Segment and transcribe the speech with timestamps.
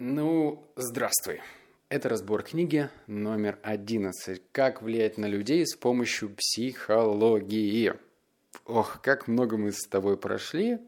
[0.00, 1.40] Ну, здравствуй.
[1.88, 4.40] Это разбор книги номер 11.
[4.52, 7.94] Как влиять на людей с помощью психологии.
[8.64, 10.78] Ох, как много мы с тобой прошли.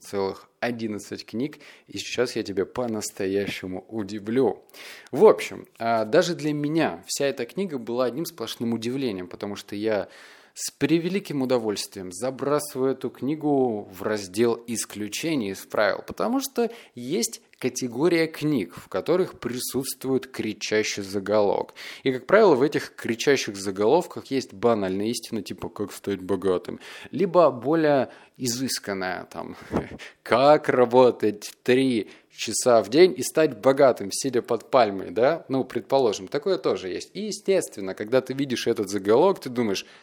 [0.00, 1.60] Целых 11 книг.
[1.86, 4.64] И сейчас я тебя по-настоящему удивлю.
[5.12, 9.76] В общем, а, даже для меня вся эта книга была одним сплошным удивлением, потому что
[9.76, 10.08] я
[10.54, 18.26] с превеликим удовольствием забрасываю эту книгу в раздел исключений из правил, потому что есть категория
[18.26, 21.74] книг, в которых присутствует кричащий заголовок.
[22.02, 26.80] И, как правило, в этих кричащих заголовках есть банальная истина, типа «как стать богатым»,
[27.10, 29.56] либо более изысканная, там,
[30.22, 35.46] «как работать три часа в день и стать богатым, сидя под пальмой», да?
[35.48, 37.10] Ну, предположим, такое тоже есть.
[37.14, 39.86] И, естественно, когда ты видишь этот заголовок, ты думаешь–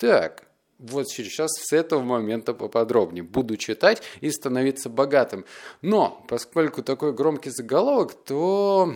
[0.00, 0.44] так,
[0.80, 3.22] вот сейчас с этого момента поподробнее.
[3.22, 5.44] Буду читать и становиться богатым.
[5.82, 8.94] Но, поскольку такой громкий заголовок, то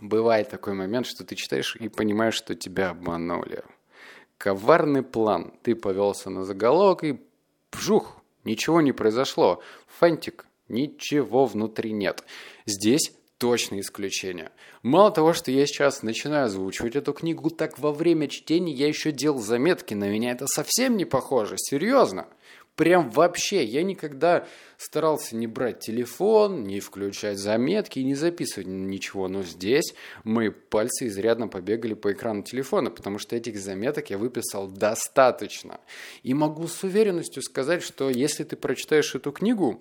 [0.00, 3.64] бывает такой момент, что ты читаешь и понимаешь, что тебя обманули.
[4.38, 5.52] Коварный план.
[5.62, 7.20] Ты повелся на заголовок и
[7.72, 9.62] вжух, ничего не произошло.
[9.98, 12.24] Фантик, ничего внутри нет.
[12.66, 14.50] Здесь точно исключение.
[14.82, 19.12] Мало того, что я сейчас начинаю озвучивать эту книгу, так во время чтения я еще
[19.12, 19.94] делал заметки.
[19.94, 21.56] На меня это совсем не похоже.
[21.58, 22.28] Серьезно.
[22.76, 23.64] Прям вообще.
[23.64, 24.46] Я никогда
[24.78, 29.28] старался не брать телефон, не включать заметки и не записывать ничего.
[29.28, 34.66] Но здесь мои пальцы изрядно побегали по экрану телефона, потому что этих заметок я выписал
[34.66, 35.80] достаточно.
[36.24, 39.80] И могу с уверенностью сказать, что если ты прочитаешь эту книгу,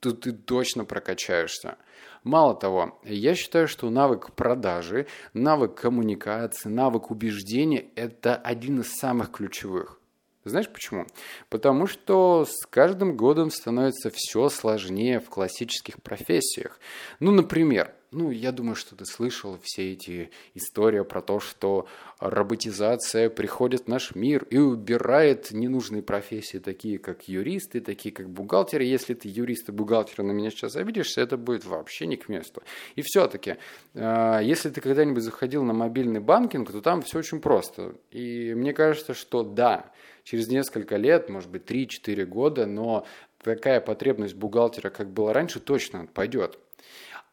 [0.00, 1.76] то ты точно прокачаешься.
[2.22, 9.30] Мало того, я считаю, что навык продажи, навык коммуникации, навык убеждения– это один из самых
[9.30, 10.00] ключевых.
[10.44, 11.06] Знаешь почему?
[11.48, 16.78] Потому что с каждым годом становится все сложнее в классических профессиях.
[17.18, 21.86] Ну, например, ну, я думаю, что ты слышал все эти истории про то, что
[22.18, 28.84] роботизация приходит в наш мир и убирает ненужные профессии, такие как юристы, такие как бухгалтеры.
[28.84, 32.62] Если ты юрист и бухгалтер на меня сейчас обидишься, это будет вообще не к месту.
[32.94, 33.56] И все-таки,
[33.94, 37.96] а, если ты когда-нибудь заходил на мобильный банкинг, то там все очень просто.
[38.10, 39.92] И мне кажется, что да,
[40.24, 43.06] через несколько лет, может быть, 3-4 года, но
[43.42, 46.58] такая потребность бухгалтера, как была раньше, точно пойдет.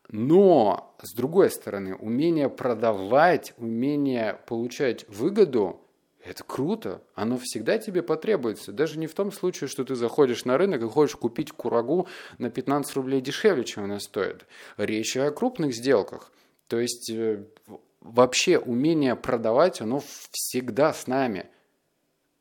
[0.10, 5.80] Но, с другой стороны, умение продавать, умение получать выгоду–
[6.24, 7.02] это круто.
[7.16, 8.72] Оно всегда тебе потребуется.
[8.72, 12.50] Даже не в том случае, что ты заходишь на рынок и хочешь купить курагу на
[12.50, 14.46] 15 рублей дешевле, чем она стоит.
[14.78, 16.32] Речь о крупных сделках.
[16.68, 17.46] То есть э,
[18.00, 21.48] вообще умение продавать, оно всегда с нами.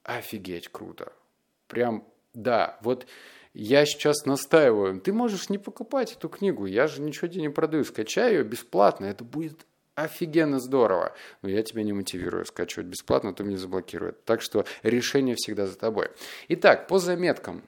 [0.05, 1.13] Офигеть круто.
[1.67, 3.07] Прям, да, вот
[3.55, 7.85] я сейчас настаиваю, ты можешь не покупать эту книгу, я же ничего тебе не продаю,
[7.85, 11.15] скачай ее бесплатно, это будет офигенно здорово.
[11.43, 14.25] Но я тебя не мотивирую скачивать бесплатно, то меня заблокируют.
[14.25, 16.09] Так что решение всегда за тобой.
[16.49, 17.63] Итак, по заметкам.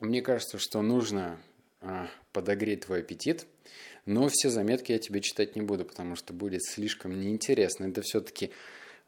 [0.00, 1.40] Мне кажется, что нужно
[1.80, 3.46] а, подогреть твой аппетит,
[4.06, 7.86] но все заметки я тебе читать не буду, потому что будет слишком неинтересно.
[7.86, 8.52] Это все-таки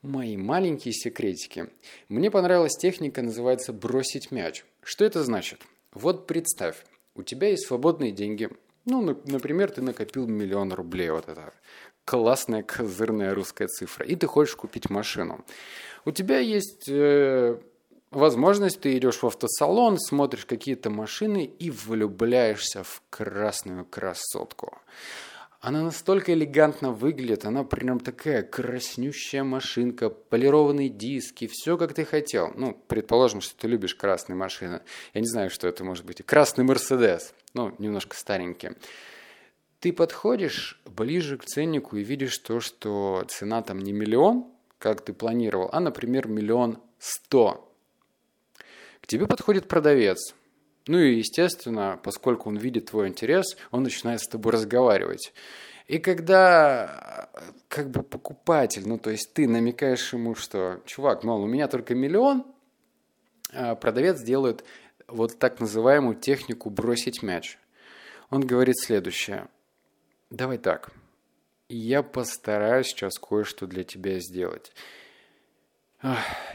[0.03, 1.69] мои маленькие секретики.
[2.09, 4.65] Мне понравилась техника, называется «бросить мяч».
[4.83, 5.61] Что это значит?
[5.93, 6.85] Вот представь,
[7.15, 8.49] у тебя есть свободные деньги.
[8.85, 11.11] Ну, например, ты накопил миллион рублей.
[11.11, 11.53] Вот это
[12.05, 14.07] классная козырная русская цифра.
[14.07, 15.45] И ты хочешь купить машину.
[16.05, 17.61] У тебя есть э,
[18.11, 24.79] возможность, ты идешь в автосалон, смотришь какие-то машины и влюбляешься в красную красотку.
[25.61, 32.51] Она настолько элегантно выглядит, она прям такая краснющая машинка, полированные диски, все как ты хотел.
[32.55, 34.81] Ну, предположим, что ты любишь красные машины.
[35.13, 36.25] Я не знаю, что это может быть.
[36.25, 38.71] Красный Мерседес, ну, немножко старенький.
[39.81, 44.47] Ты подходишь ближе к ценнику и видишь то, что цена там не миллион,
[44.79, 47.71] как ты планировал, а, например, миллион сто.
[49.03, 50.35] К тебе подходит продавец–
[50.87, 55.33] ну и, естественно, поскольку он видит твой интерес, он начинает с тобой разговаривать.
[55.87, 57.29] И когда
[57.69, 61.95] как бы покупатель, ну то есть ты намекаешь ему, что, чувак, мол, у меня только
[61.95, 62.47] миллион,
[63.53, 64.65] а продавец делает
[65.09, 67.59] вот так называемую технику бросить мяч.
[68.31, 69.49] Он говорит следующее.
[70.31, 70.93] Давай так.
[71.69, 74.73] Я постараюсь сейчас кое-что для тебя сделать.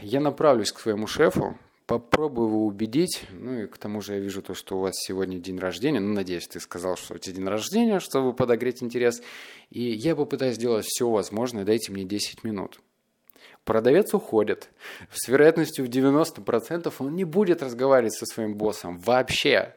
[0.00, 3.24] Я направлюсь к своему шефу, попробую его убедить.
[3.30, 6.00] Ну и к тому же я вижу то, что у вас сегодня день рождения.
[6.00, 9.22] Ну, надеюсь, ты сказал, что у тебя день рождения, чтобы подогреть интерес.
[9.70, 11.64] И я попытаюсь сделать все возможное.
[11.64, 12.80] Дайте мне 10 минут.
[13.64, 14.70] Продавец уходит.
[15.12, 19.74] С вероятностью в 90% он не будет разговаривать со своим боссом вообще.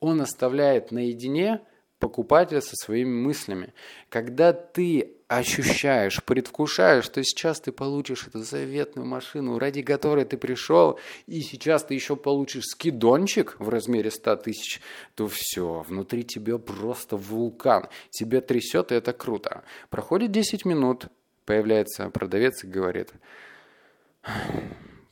[0.00, 1.60] Он оставляет наедине
[1.98, 3.72] покупателя со своими мыслями.
[4.08, 10.98] Когда ты ощущаешь, предвкушаешь, что сейчас ты получишь эту заветную машину, ради которой ты пришел,
[11.26, 14.80] и сейчас ты еще получишь скидончик в размере 100 тысяч,
[15.14, 17.88] то все, внутри тебя просто вулкан.
[18.10, 19.64] Тебя трясет, и это круто.
[19.90, 21.06] Проходит 10 минут,
[21.44, 23.12] появляется продавец и говорит,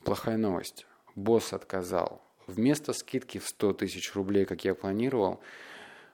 [0.03, 0.85] плохая новость,
[1.15, 2.21] босс отказал.
[2.47, 5.39] Вместо скидки в 100 тысяч рублей, как я планировал,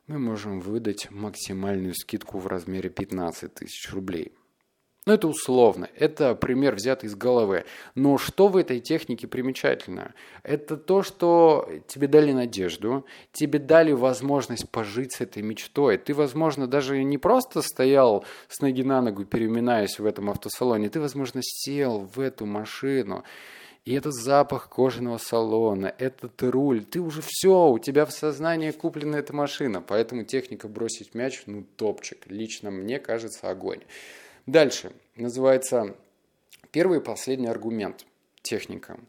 [0.07, 4.33] мы можем выдать максимальную скидку в размере 15 тысяч рублей.
[5.05, 7.63] Но это условно, это пример взятый из головы.
[7.95, 10.13] Но что в этой технике примечательно?
[10.43, 15.97] Это то, что тебе дали надежду, тебе дали возможность пожить с этой мечтой.
[15.97, 20.99] Ты, возможно, даже не просто стоял с ноги на ногу, переминаясь в этом автосалоне, ты,
[20.99, 23.23] возможно, сел в эту машину,
[23.87, 29.17] и этот запах кожаного салона, этот руль, ты уже все, у тебя в сознании куплена
[29.17, 29.81] эта машина.
[29.81, 32.27] Поэтому техника бросить мяч, ну, топчик.
[32.27, 33.79] Лично мне кажется огонь.
[34.45, 34.91] Дальше.
[35.15, 35.95] Называется
[36.71, 38.05] первый и последний аргумент.
[38.41, 38.99] Техника.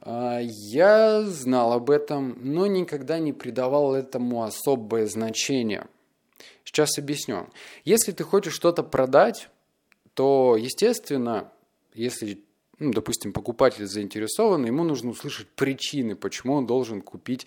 [0.00, 5.86] А, я знал об этом, но никогда не придавал этому особое значение.
[6.64, 7.46] Сейчас объясню.
[7.84, 9.50] Если ты хочешь что-то продать,
[10.14, 11.52] то, естественно,
[11.94, 12.40] если
[12.78, 17.46] ну, допустим, покупатель заинтересован, ему нужно услышать причины, почему он должен купить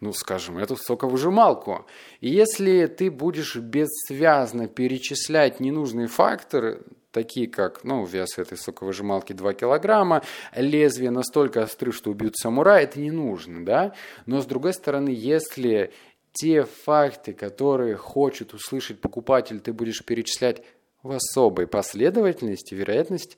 [0.00, 1.86] ну, скажем, эту соковыжималку.
[2.20, 6.82] И если ты будешь бессвязно перечислять ненужные факторы,
[7.12, 10.22] такие как, ну, вес этой соковыжималки 2 килограмма,
[10.56, 13.94] лезвие настолько остры, что убьют самурая, это не нужно, да?
[14.24, 15.92] Но, с другой стороны, если
[16.32, 20.62] те факты, которые хочет услышать покупатель, ты будешь перечислять
[21.02, 23.36] в особой последовательности, вероятность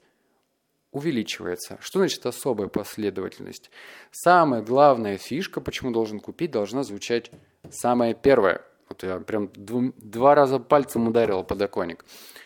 [0.93, 1.79] увеличивается.
[1.81, 3.71] Что значит особая последовательность?
[4.11, 7.31] Самая главная фишка, почему должен купить, должна звучать
[7.71, 8.63] самая первая.
[8.89, 12.05] Вот я прям два раза пальцем ударил подоконник.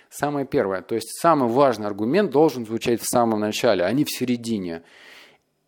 [0.09, 4.11] Самое первое, то есть самый важный аргумент должен звучать в самом начале, а не в
[4.11, 4.83] середине.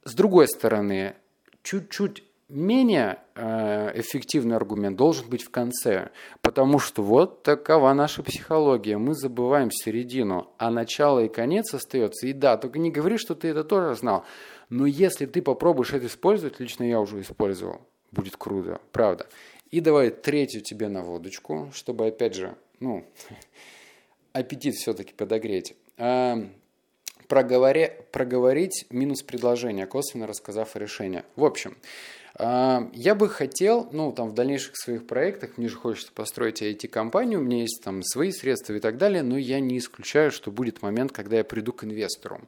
[0.04, 1.16] С другой стороны,
[1.62, 6.10] чуть-чуть менее э, эффективный аргумент должен быть в конце,
[6.40, 8.98] потому что вот такова наша психология.
[8.98, 12.26] Мы забываем середину, а начало и конец остается.
[12.26, 14.24] И да, только не говори, что ты это тоже знал.
[14.70, 17.80] Но если ты попробуешь это использовать, лично я уже использовал,
[18.12, 19.26] будет круто, правда.
[19.70, 23.04] И давай третью тебе на водочку, чтобы опять же, ну,
[24.32, 25.74] аппетит все-таки подогреть.
[27.28, 31.24] Проговоре, проговорить минус предложение, косвенно рассказав о решении.
[31.36, 31.76] В общем,
[32.34, 37.40] а, я бы хотел, ну, там, в дальнейших своих проектах, мне же хочется построить IT-компанию,
[37.40, 40.80] у меня есть там свои средства и так далее, но я не исключаю, что будет
[40.80, 42.40] момент, когда я приду к инвестору.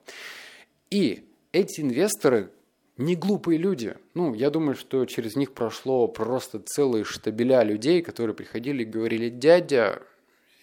[0.90, 2.50] И эти инвесторы
[2.96, 3.96] не глупые люди.
[4.14, 9.28] Ну, я думаю, что через них прошло просто целые штабеля людей, которые приходили и говорили,
[9.28, 10.02] дядя,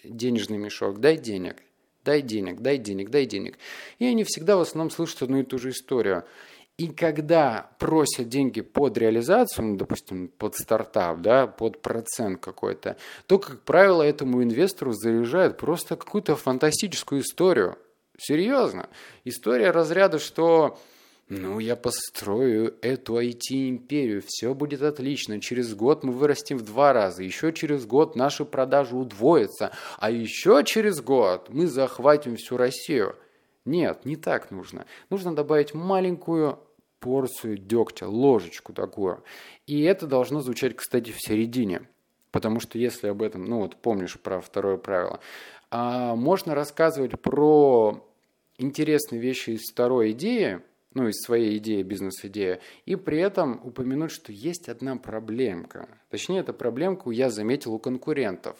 [0.02, 1.56] денежный мешок, дай денег,
[2.08, 3.58] дай денег, дай денег, дай денег.
[3.98, 6.24] И они всегда в основном слышат одну и ту же историю–
[6.78, 12.96] и когда просят деньги под реализацию, ну, допустим, под стартап, да, под процент какой-то,
[13.26, 17.76] то, как правило, этому инвестору заряжают просто какую-то фантастическую историю.
[18.16, 18.88] Серьезно.
[19.24, 20.78] История разряда, что
[21.28, 27.22] ну, я построю эту IT-империю, все будет отлично, через год мы вырастем в два раза,
[27.22, 33.14] еще через год наши продажи удвоятся, а еще через год мы захватим всю Россию.
[33.64, 34.86] Нет, не так нужно.
[35.10, 36.58] Нужно добавить маленькую
[37.00, 39.22] порцию дегтя, ложечку такую.
[39.66, 41.82] И это должно звучать, кстати, в середине.
[42.30, 45.20] Потому что если об этом, ну вот помнишь про второе правило,
[45.70, 48.02] а можно рассказывать про
[48.58, 50.60] интересные вещи из второй идеи,
[50.94, 55.88] ну, из своей идеи, бизнес-идеи, и при этом упомянуть, что есть одна проблемка.
[56.10, 58.56] Точнее, эта проблемку я заметил у конкурентов.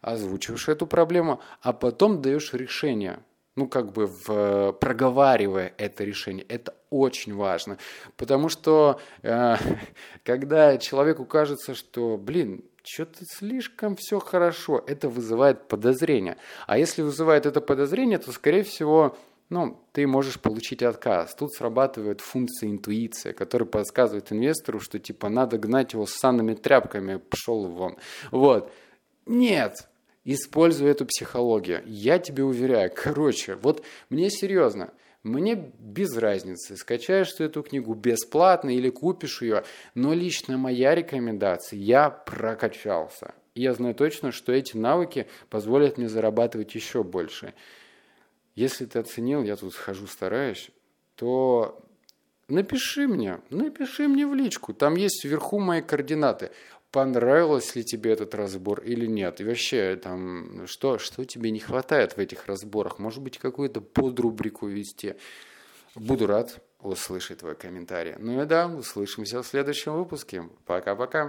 [0.00, 3.20] Озвучиваешь эту проблему, а потом даешь решение
[3.56, 6.46] ну, как бы в, проговаривая это решение.
[6.48, 7.78] Это очень важно,
[8.16, 9.56] потому что э,
[10.24, 16.38] когда человеку кажется, что, блин, что-то слишком все хорошо, это вызывает подозрение.
[16.66, 19.16] А если вызывает это подозрение, то, скорее всего,
[19.50, 21.34] ну, ты можешь получить отказ.
[21.34, 27.16] Тут срабатывает функция интуиция, которая подсказывает инвестору, что типа надо гнать его с санными тряпками,
[27.16, 27.96] пошел вон.
[28.30, 28.72] Вот.
[29.26, 29.86] Нет,
[30.24, 31.82] Используй эту психологию.
[31.86, 32.92] Я тебе уверяю.
[32.94, 34.92] Короче, вот мне серьезно.
[35.22, 39.64] Мне без разницы, скачаешь ты эту книгу бесплатно или купишь ее,
[39.94, 43.34] но лично моя рекомендация, я прокачался.
[43.54, 47.52] Я знаю точно, что эти навыки позволят мне зарабатывать еще больше.
[48.60, 50.70] Если ты оценил, я тут хожу, стараюсь,
[51.14, 51.82] то
[52.46, 54.74] напиши мне, напиши мне в личку.
[54.74, 56.50] Там есть вверху мои координаты.
[56.90, 59.40] понравилось ли тебе этот разбор или нет.
[59.40, 62.98] И вообще, там, что, что тебе не хватает в этих разборах?
[62.98, 65.14] Может быть, какую-то подрубрику вести?
[65.94, 68.16] Буду рад услышать твой комментарий.
[68.18, 70.50] Ну и да, услышимся в следующем выпуске.
[70.66, 71.24] Пока-пока.